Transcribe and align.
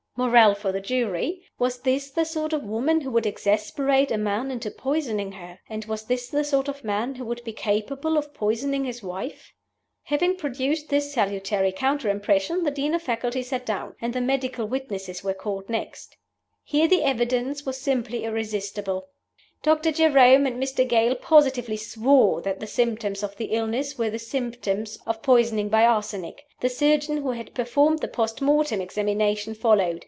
Moral 0.17 0.53
for 0.53 0.71
the 0.73 0.81
jury: 0.81 1.41
Was 1.57 1.79
this 1.79 2.11
the 2.11 2.25
sort 2.25 2.51
of 2.53 2.63
woman 2.63 3.01
who 3.01 3.09
would 3.09 3.25
exasperate 3.25 4.11
a 4.11 4.19
man 4.19 4.51
into 4.51 4.69
poisoning 4.69 5.31
her? 5.31 5.57
And 5.69 5.85
was 5.85 6.03
this 6.03 6.27
the 6.29 6.43
sort 6.43 6.67
of 6.67 6.83
man 6.83 7.15
who 7.15 7.25
would 7.25 7.41
be 7.45 7.53
capable 7.53 8.17
of 8.17 8.33
poisoning 8.33 8.83
his 8.85 9.01
wife? 9.01 9.51
Having 10.03 10.35
produced 10.35 10.89
this 10.89 11.11
salutary 11.13 11.71
counter 11.71 12.07
impression, 12.09 12.63
the 12.63 12.69
Dean 12.71 12.93
of 12.93 13.01
Faculty 13.01 13.41
sat 13.41 13.65
down; 13.65 13.95
and 14.01 14.13
the 14.13 14.21
medical 14.21 14.67
witnesses 14.67 15.23
were 15.23 15.33
called 15.33 15.69
next. 15.69 16.17
Here 16.65 16.87
the 16.89 17.03
evidence 17.03 17.65
was 17.65 17.77
simply 17.77 18.23
irresistible. 18.25 19.07
Dr. 19.63 19.91
Jerome 19.93 20.45
and 20.45 20.61
Mr. 20.61 20.87
Gale 20.87 21.15
positively 21.15 21.77
swore 21.77 22.41
that 22.41 22.59
the 22.59 22.67
symptoms 22.67 23.23
of 23.23 23.37
the 23.37 23.45
illness 23.45 23.97
were 23.97 24.09
the 24.11 24.19
symptoms 24.19 24.99
of 25.07 25.23
poisoning 25.23 25.69
by 25.69 25.83
arsenic. 25.85 26.43
The 26.59 26.69
surgeon 26.69 27.17
who 27.17 27.31
had 27.31 27.55
performed 27.55 27.99
the 27.99 28.07
post 28.09 28.39
mortem 28.41 28.81
examination 28.81 29.55
followed. 29.55 29.99